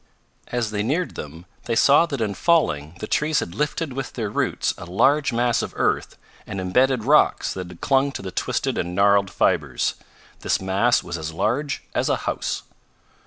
[0.47, 4.31] As they neared them they saw that in falling the trees had lifted with their
[4.31, 8.79] roots a large mass of earth and imbedded rocks that had clung to the twisted
[8.79, 9.93] and gnarled fibers.
[10.39, 12.63] This mass was as large as a house.